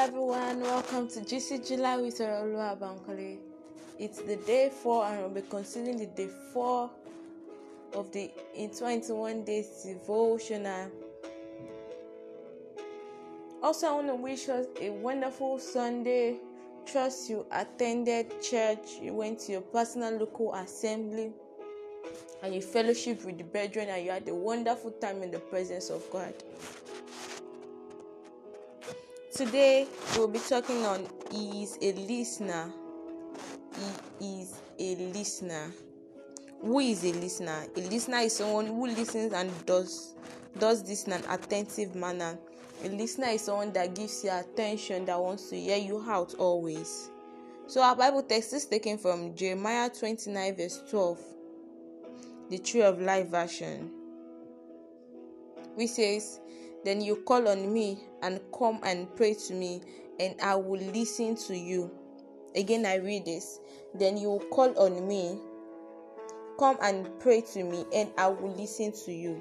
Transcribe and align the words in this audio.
everyone, 0.00 0.62
welcome 0.62 1.06
to 1.06 1.22
Juicy 1.22 1.58
July 1.58 1.98
with 1.98 2.20
Olua 2.20 2.74
Bankole. 2.78 3.36
It's 3.98 4.22
the 4.22 4.36
day 4.36 4.70
four, 4.70 5.04
and 5.04 5.18
we'll 5.18 5.28
be 5.28 5.42
considering 5.42 5.98
the 5.98 6.06
day 6.06 6.30
four 6.54 6.90
of 7.92 8.10
the 8.10 8.30
in 8.54 8.70
21 8.70 9.44
days 9.44 9.84
devotional. 9.84 10.90
Also, 13.62 13.88
I 13.88 13.92
want 13.92 14.06
to 14.06 14.14
wish 14.14 14.48
us 14.48 14.64
a 14.80 14.88
wonderful 14.88 15.58
Sunday. 15.58 16.38
Trust 16.86 17.28
you 17.28 17.44
attended 17.52 18.42
church, 18.42 18.96
you 19.02 19.12
went 19.12 19.40
to 19.40 19.52
your 19.52 19.60
personal 19.60 20.16
local 20.16 20.54
assembly, 20.54 21.30
and 22.42 22.54
you 22.54 22.62
fellowship 22.62 23.22
with 23.26 23.36
the 23.36 23.44
brethren, 23.44 23.90
and 23.90 24.02
you 24.02 24.12
had 24.12 24.26
a 24.28 24.34
wonderful 24.34 24.92
time 24.92 25.22
in 25.22 25.30
the 25.30 25.40
presence 25.40 25.90
of 25.90 26.10
God. 26.10 26.32
Today 29.40 29.86
we'll 30.14 30.28
be 30.28 30.38
talking 30.38 30.84
on 30.84 31.08
is 31.32 31.78
a 31.80 31.92
listener. 31.92 32.70
He 34.18 34.42
is 34.42 34.60
a 34.78 34.96
listener. 34.96 35.72
Who 36.60 36.78
is 36.80 37.02
a 37.04 37.12
listener? 37.14 37.64
A 37.74 37.80
listener 37.80 38.18
is 38.18 38.36
someone 38.36 38.66
who 38.66 38.88
listens 38.88 39.32
and 39.32 39.50
does 39.64 40.14
does 40.58 40.82
this 40.82 41.04
in 41.04 41.14
an 41.14 41.22
attentive 41.30 41.94
manner. 41.94 42.38
A 42.84 42.88
listener 42.90 43.28
is 43.28 43.40
someone 43.40 43.72
that 43.72 43.94
gives 43.94 44.22
you 44.22 44.30
attention 44.30 45.06
that 45.06 45.18
wants 45.18 45.48
to 45.48 45.58
hear 45.58 45.78
you 45.78 46.04
out 46.06 46.34
always. 46.34 47.08
So 47.66 47.80
our 47.80 47.96
Bible 47.96 48.22
text 48.24 48.52
is 48.52 48.66
taken 48.66 48.98
from 48.98 49.34
Jeremiah 49.34 49.88
29 49.88 50.54
verse 50.54 50.82
12, 50.90 51.18
the 52.50 52.58
Tree 52.58 52.82
of 52.82 53.00
Life 53.00 53.28
version, 53.28 53.90
which 55.76 55.92
says, 55.92 56.40
Then 56.84 57.00
you 57.00 57.16
call 57.16 57.48
on 57.48 57.72
me 57.72 57.98
and 58.22 58.40
come 58.56 58.80
and 58.82 59.14
pray 59.16 59.34
to 59.34 59.54
me, 59.54 59.82
and 60.18 60.34
I 60.42 60.54
will 60.56 60.80
listen 60.80 61.36
to 61.36 61.56
you. 61.56 61.90
Again, 62.54 62.86
I 62.86 62.96
read 62.96 63.24
this. 63.24 63.60
Then 63.94 64.16
you 64.16 64.40
call 64.50 64.76
on 64.78 65.06
me, 65.06 65.38
come 66.58 66.78
and 66.82 67.08
pray 67.20 67.42
to 67.52 67.64
me, 67.64 67.84
and 67.94 68.10
I 68.16 68.28
will 68.28 68.54
listen 68.54 68.92
to 69.04 69.12
you. 69.12 69.40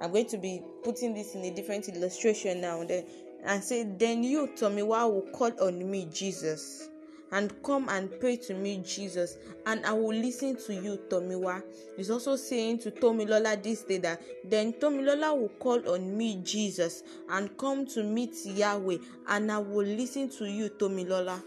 I'm 0.00 0.12
going 0.12 0.26
to 0.26 0.38
be 0.38 0.62
putting 0.82 1.14
this 1.14 1.34
in 1.34 1.44
a 1.44 1.50
different 1.50 1.88
illustration 1.88 2.60
now 2.62 2.82
then 2.84 3.04
and 3.44 3.62
say, 3.62 3.84
Then 3.84 4.22
you, 4.22 4.48
Tomiwa, 4.56 5.12
will 5.12 5.30
call 5.32 5.52
on 5.60 5.90
me, 5.90 6.08
Jesus 6.10 6.88
and 7.32 7.52
come 7.62 7.88
and 7.88 8.10
pray 8.20 8.36
to 8.36 8.54
me, 8.54 8.82
Jesus, 8.84 9.38
and 9.66 9.84
I 9.86 9.92
will 9.92 10.14
listen 10.14 10.56
to 10.66 10.74
you, 10.74 10.98
Tomiwa. 11.08 11.62
He's 11.96 12.10
also 12.10 12.36
saying 12.36 12.78
to 12.80 12.90
Tomilola 12.90 13.62
this 13.62 13.82
day 13.82 13.98
that 13.98 14.20
then 14.44 14.72
Tomilola 14.74 15.38
will 15.38 15.50
call 15.50 15.88
on 15.88 16.16
me, 16.16 16.40
Jesus, 16.42 17.02
and 17.30 17.56
come 17.56 17.86
to 17.86 18.02
meet 18.02 18.34
Yahweh, 18.44 18.98
and 19.28 19.52
I 19.52 19.58
will 19.58 19.86
listen 19.86 20.28
to 20.30 20.46
you, 20.46 20.68
Tomilola. 20.70 21.42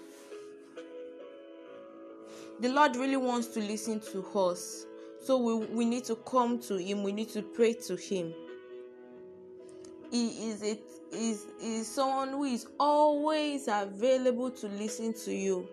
The 2.60 2.70
Lord 2.70 2.96
really 2.96 3.18
wants 3.18 3.48
to 3.48 3.60
listen 3.60 4.00
to 4.12 4.26
us. 4.40 4.86
So 5.22 5.38
we, 5.38 5.66
we 5.68 5.86
need 5.86 6.06
to 6.06 6.16
come 6.16 6.60
to 6.62 6.78
Him, 6.78 7.04
we 7.04 7.12
need 7.12 7.30
to 7.30 7.42
pray 7.42 7.74
to 7.74 7.96
Him. 7.96 8.34
He 10.14 10.52
is 10.52 10.62
a 10.62 10.78
is 11.12 11.48
is 11.60 11.88
someone 11.88 12.30
who 12.30 12.44
is 12.44 12.68
always 12.80 13.68
available 13.68 14.52
to 14.52 14.68
listen 14.68 15.12
to 15.26 15.34
you. 15.34 15.68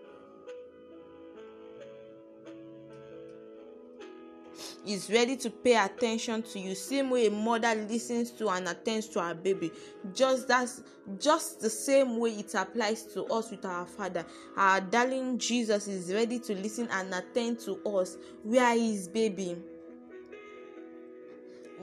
is 4.86 5.10
ready 5.10 5.36
to 5.36 5.50
pay 5.50 5.76
attention 5.76 6.42
to 6.42 6.58
you. 6.58 6.74
Same 6.74 7.10
way 7.10 7.26
a 7.26 7.30
mother 7.30 7.74
listens 7.74 8.30
to 8.30 8.48
and 8.48 8.66
attends 8.66 9.08
to 9.08 9.20
her 9.20 9.34
baby. 9.34 9.70
Just 10.14 10.48
that's 10.48 10.82
just 11.18 11.60
the 11.60 11.68
same 11.68 12.16
way 12.16 12.30
it 12.30 12.54
applies 12.54 13.02
to 13.12 13.24
us 13.26 13.50
with 13.50 13.66
our 13.66 13.84
father. 13.84 14.24
Our 14.56 14.80
darling 14.80 15.36
jesus 15.38 15.86
is 15.86 16.14
ready 16.14 16.38
to 16.38 16.54
listen 16.54 16.88
and 16.92 17.12
attend 17.14 17.60
to 17.60 17.78
us. 17.84 18.16
Where 18.42 18.74
is 18.74 19.06
baby 19.06 19.58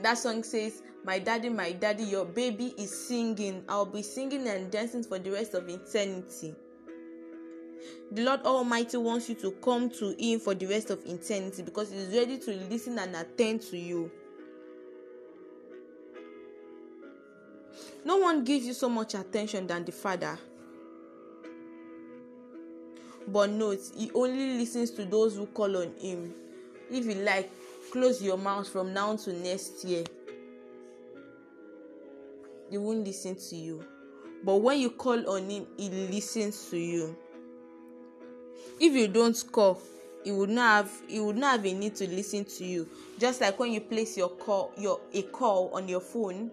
that 0.02 0.18
song 0.18 0.42
says 0.42 0.82
my 1.04 1.18
daddy 1.18 1.48
my 1.48 1.72
daddy 1.72 2.04
your 2.04 2.24
baby 2.24 2.74
is 2.76 3.06
singing. 3.06 3.64
I'll 3.68 3.86
be 3.86 4.02
singing 4.02 4.46
and 4.48 4.70
dancing 4.70 5.02
for 5.02 5.18
the 5.18 5.30
rest 5.30 5.54
of 5.54 5.68
eternity. 5.68 6.54
The 8.12 8.22
lord 8.22 8.42
almighty 8.42 8.96
wants 8.96 9.28
you 9.28 9.34
to 9.36 9.50
come 9.52 9.90
to 9.90 10.14
him 10.18 10.40
for 10.40 10.54
the 10.54 10.66
rest 10.66 10.90
of 10.90 11.04
eternity 11.06 11.62
because 11.62 11.90
he's 11.90 12.08
ready 12.08 12.38
to 12.38 12.50
listen 12.70 12.98
and 12.98 13.14
attend 13.16 13.62
to 13.62 13.78
you. 13.78 14.10
No 18.04 18.16
one 18.16 18.44
gives 18.44 18.66
you 18.66 18.72
so 18.72 18.88
much 18.88 19.14
attention 19.14 19.66
than 19.66 19.84
the 19.84 19.92
father. 19.92 20.38
But 23.26 23.50
note 23.50 23.80
he 23.94 24.10
only 24.14 24.58
listens 24.58 24.90
to 24.92 25.04
those 25.04 25.36
who 25.36 25.46
call 25.46 25.76
on 25.76 25.92
him. 25.98 26.34
If 26.90 27.04
you 27.04 27.16
like 27.16 27.50
close 27.90 28.22
your 28.22 28.38
mouth 28.38 28.68
from 28.68 28.92
now 28.92 29.16
to 29.16 29.32
next 29.32 29.84
year. 29.84 30.04
He 32.70 32.78
won't 32.78 33.06
listen 33.06 33.36
to 33.36 33.56
you. 33.56 33.84
But 34.44 34.56
when 34.56 34.78
you 34.78 34.90
call 34.90 35.28
on 35.30 35.48
him 35.50 35.66
he 35.76 35.88
listens 35.88 36.70
to 36.70 36.78
you. 36.78 37.16
If 38.80 38.92
you 38.92 39.08
don't 39.08 39.42
call 39.50 39.80
he 40.24 40.32
would 40.32 40.50
not 40.50 40.84
have 40.86 40.92
he 41.08 41.20
would 41.20 41.36
not 41.36 41.52
have 41.52 41.66
a 41.66 41.72
need 41.72 41.96
to 41.96 42.08
listen 42.08 42.44
to 42.44 42.64
you. 42.64 42.88
Just 43.18 43.40
like 43.40 43.58
when 43.58 43.72
you 43.72 43.80
place 43.80 44.16
your 44.16 44.28
call 44.28 44.72
your 44.76 45.00
a 45.12 45.22
call 45.22 45.70
on 45.72 45.88
your 45.88 46.00
phone 46.00 46.50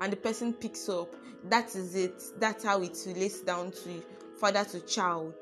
and 0.00 0.12
the 0.12 0.16
person 0.16 0.52
picks 0.52 0.88
up 0.88 1.14
that 1.48 1.74
is 1.74 1.94
it. 1.94 2.22
That's 2.38 2.64
how 2.64 2.82
it 2.82 2.96
relates 3.06 3.40
down 3.40 3.72
to 3.72 4.02
father 4.38 4.64
to 4.64 4.80
child. 4.80 5.34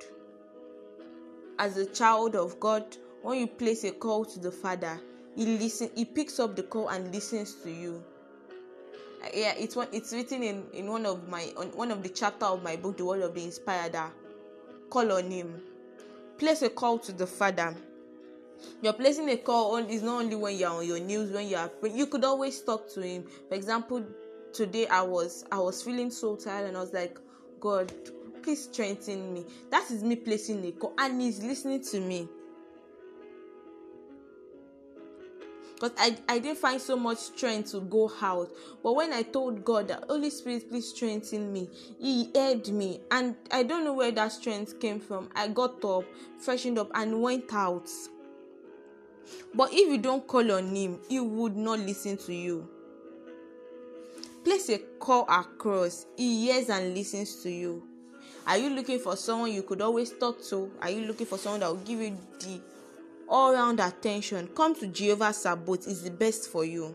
As 1.59 1.77
a 1.77 1.87
child 1.87 2.37
of 2.37 2.59
god 2.61 2.97
when 3.29 3.41
you 3.41 3.47
place 3.47 3.85
a 3.85 3.91
call 3.91 4.25
to 4.25 4.41
the 4.41 4.51
father 4.51 4.99
he 5.37 5.45
listen 5.59 5.91
he 5.95 6.07
picks 6.07 6.41
up 6.41 6.57
the 6.57 6.63
call 6.63 6.89
and 6.89 7.15
listens 7.15 7.57
to 7.57 7.71
you. 7.71 8.03
Yeah 9.35 9.53
it's 9.59 9.77
one 9.77 9.89
it's 9.93 10.15
written 10.15 10.43
in 10.43 10.65
in 10.73 10.87
one 10.91 11.05
of 11.05 11.29
my 11.29 11.53
on 11.59 11.67
one 11.77 11.91
of 11.91 12.03
the 12.03 12.09
chapter 12.09 12.47
of 12.47 12.63
my 12.63 12.77
book 12.77 12.97
the 12.97 13.05
word 13.05 13.21
of 13.21 13.35
the 13.35 13.45
inspired 13.45 13.95
call 14.89 15.13
on 15.13 15.31
him. 15.31 15.61
Place 16.39 16.63
a 16.63 16.71
call 16.71 16.99
to 17.01 17.13
the 17.13 17.27
father. 17.27 17.77
You're 18.81 18.95
placing 18.95 19.29
a 19.29 19.37
call 19.37 19.77
on 19.77 19.91
is 19.91 20.03
not 20.03 20.23
only 20.23 20.35
when 20.35 20.57
you're 20.57 20.71
on 20.71 20.87
your 20.87 20.99
news 20.99 21.31
when 21.31 21.49
you 21.49 21.57
are 21.57 21.71
you 21.87 22.07
could 22.07 22.25
always 22.25 22.63
talk 22.63 22.89
to 22.95 23.03
him. 23.03 23.25
For 23.51 23.57
example 23.57 24.07
today 24.55 24.87
i 24.87 25.03
was 25.03 25.45
i 25.53 25.59
was 25.59 25.83
feeling 25.83 26.11
so 26.11 26.35
tired 26.35 26.69
and 26.69 26.79
i 26.79 26.81
was 26.81 26.95
like 26.95 27.19
god 27.61 27.93
please 28.43 28.65
strengthen 28.65 29.35
me. 29.35 29.45
That 29.71 29.91
is 29.91 30.03
me 30.03 30.17
placing 30.17 30.65
a 30.65 30.73
call 30.73 30.95
and 30.97 31.21
he's 31.21 31.43
listening 31.43 31.83
to 31.91 32.01
me 32.01 32.27
because 35.79 35.97
I, 35.97 36.17
I 36.29 36.39
didn't 36.41 36.59
find 36.59 36.81
so 36.81 36.97
much 36.97 37.19
strength 37.19 37.71
to 37.71 37.81
go 37.81 38.11
out. 38.21 38.51
But 38.83 38.97
when 38.97 39.13
I 39.13 39.23
told 39.23 39.65
God 39.65 39.89
that 39.89 40.05
Holy 40.09 40.31
Spirit, 40.31 40.69
please 40.69 40.89
strengthen 40.89 41.53
me, 41.53 41.71
He 42.01 42.31
heard 42.35 42.69
me. 42.69 43.01
And 43.13 43.37
I 43.53 43.63
don't 43.63 43.85
know 43.85 43.93
where 43.95 44.11
that 44.11 44.33
strength 44.33 44.81
came 44.81 44.99
from. 44.99 45.31
I 45.37 45.47
got 45.47 45.85
up, 45.85 46.05
freshened 46.41 46.79
up, 46.79 46.91
and 46.95 47.23
went 47.23 47.53
out. 47.53 47.89
But 49.55 49.73
if 49.73 49.89
you 49.89 49.99
don't 49.99 50.27
call 50.27 50.51
on 50.51 50.75
Him, 50.75 50.99
He 51.09 51.21
would 51.21 51.57
not 51.57 51.79
listen 51.79 52.17
to 52.19 52.35
you. 52.35 52.69
Place 54.43 54.69
a 54.71 54.79
call 54.99 55.27
across, 55.29 56.07
He 56.17 56.47
hears 56.47 56.71
and 56.71 56.93
listens 56.93 57.41
to 57.45 57.51
you. 57.51 57.85
Are 58.49 58.59
you 58.59 58.71
looking 58.71 58.99
for 58.99 59.15
someone 59.15 59.53
you 59.53 59.63
could 59.63 59.83
always 59.83 60.11
talk 60.11 60.43
to? 60.47 60.73
Are 60.81 60.91
you 60.91 61.03
looking 61.03 61.27
for 61.27 61.39
someone 61.39 61.61
that 61.61 61.69
will 61.69 61.77
give 61.77 62.01
you 62.01 62.17
the 62.41 62.61
all 63.29 63.53
round 63.53 63.81
attention. 63.81 64.49
Come 64.49 64.75
to 64.77 64.87
jehovah 64.87 65.33
sabaoth 65.33 65.87
is 65.87 66.03
the 66.03 66.11
best 66.11 66.51
for 66.51 66.65
you. 66.65 66.95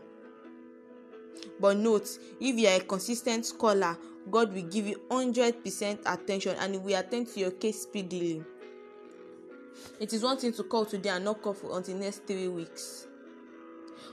But 1.60 1.76
note 1.76 2.08
if 2.40 2.56
you 2.56 2.68
are 2.68 2.76
a 2.76 2.80
consis 2.80 3.22
ten 3.22 3.42
t 3.42 3.52
caller 3.58 3.96
god 4.30 4.52
will 4.52 4.62
give 4.62 4.86
you 4.86 5.00
hundred 5.10 5.62
percent 5.62 6.00
attention 6.06 6.56
and 6.58 6.82
will 6.82 6.98
attend 6.98 7.28
to 7.28 7.40
your 7.40 7.50
case 7.52 7.82
speedily. 7.82 8.42
It 10.00 10.12
is 10.12 10.22
one 10.22 10.38
thing 10.38 10.52
to 10.54 10.62
call 10.64 10.86
today 10.86 11.10
and 11.10 11.24
not 11.24 11.42
call 11.42 11.54
for 11.54 11.76
until 11.76 11.96
next 11.96 12.26
three 12.26 12.48
weeks. 12.48 13.06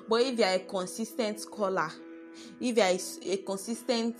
But 0.07 0.21
if 0.21 0.37
you 0.37 0.45
are 0.45 0.53
a 0.55 0.59
consis 0.59 1.15
ten 1.15 1.35
t 1.35 1.45
caller 1.45 1.91
if 2.59 2.77
you 2.77 2.83
are 2.83 2.89
a, 2.89 3.33
a 3.33 3.37
consis 3.43 3.85
ten 3.85 4.13
t 4.13 4.19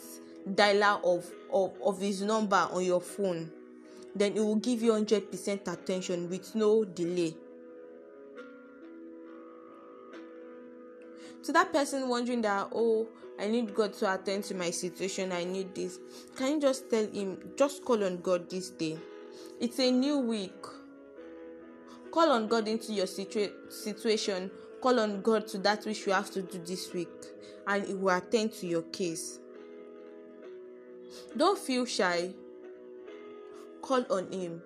dialer 0.50 1.04
of 1.04 1.26
of 1.54 1.74
of 1.84 2.00
his 2.00 2.22
number 2.22 2.68
on 2.72 2.84
your 2.84 3.02
phone 3.02 3.52
then 4.16 4.34
he 4.34 4.40
will 4.40 4.56
give 4.56 4.82
you 4.82 4.92
hundred 4.92 5.30
percent 5.30 5.62
attention 5.68 6.30
with 6.30 6.56
no 6.56 6.84
delay 6.84 7.36
to 11.44 11.52
that 11.52 11.72
person 11.72 12.08
wondering 12.08 12.42
that 12.42 12.68
oh 12.74 13.08
i 13.40 13.48
need 13.48 13.74
god 13.74 13.94
to 13.94 14.12
attend 14.14 14.44
to 14.44 14.54
my 14.56 14.70
situation 14.70 15.32
i 15.32 15.44
need 15.44 15.74
this 15.76 16.00
can 16.36 16.54
you 16.54 16.62
just 16.62 16.90
tell 16.90 17.08
him 17.08 17.38
just 17.58 17.84
call 17.84 18.04
on 18.04 18.18
god 18.22 18.50
this 18.50 18.70
day 18.70 18.98
it's 19.60 19.80
a 19.80 19.92
new 19.92 20.18
week 20.20 20.66
call 22.12 22.32
on 22.32 22.48
god 22.48 22.68
into 22.68 22.94
your 22.94 23.06
situa- 23.06 23.52
situation 23.72 24.52
call 24.82 25.00
on 25.00 25.22
god 25.22 25.48
to 25.48 25.58
that 25.58 25.84
which 25.86 26.06
you 26.06 26.12
have 26.12 26.30
to 26.30 26.42
do 26.42 26.60
this 26.66 26.94
week 26.94 27.10
and 27.68 27.86
he 27.86 27.94
will 27.94 28.16
attend 28.16 28.52
to 28.52 28.68
your 28.68 28.82
case 28.84 29.40
Don't 31.36 31.58
feel 31.58 31.86
shy. 31.86 32.34
Call 33.82 34.06
on 34.10 34.32
Him. 34.32 34.62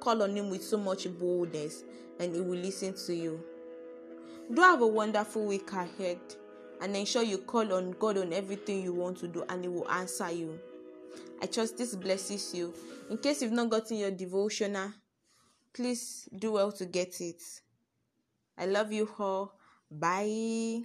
Call 0.00 0.22
on 0.22 0.36
Him 0.36 0.50
with 0.50 0.62
so 0.62 0.76
much 0.76 1.06
boldness, 1.18 1.84
and 2.18 2.34
He 2.34 2.40
will 2.40 2.58
listen 2.58 2.94
to 3.06 3.14
you. 3.14 3.40
Do 4.52 4.60
have 4.60 4.82
a 4.82 4.86
wonderful 4.86 5.46
week 5.46 5.72
ahead, 5.72 6.18
and 6.80 6.94
ensure 6.96 7.22
you 7.22 7.38
call 7.38 7.72
on 7.72 7.92
God 7.92 8.18
on 8.18 8.32
everything 8.32 8.82
you 8.82 8.92
want 8.92 9.18
to 9.18 9.28
do, 9.28 9.44
and 9.48 9.62
He 9.64 9.68
will 9.68 9.90
answer 9.90 10.30
you. 10.30 10.58
I 11.40 11.46
trust 11.46 11.78
this 11.78 11.96
blesses 11.96 12.54
you. 12.54 12.74
In 13.10 13.18
case 13.18 13.42
you've 13.42 13.52
not 13.52 13.70
gotten 13.70 13.96
your 13.96 14.10
devotional, 14.10 14.92
please 15.72 16.28
do 16.36 16.52
well 16.52 16.72
to 16.72 16.84
get 16.84 17.20
it. 17.20 17.42
I 18.56 18.66
love 18.66 18.92
you 18.92 19.08
all. 19.18 19.58
Bye. 19.90 20.82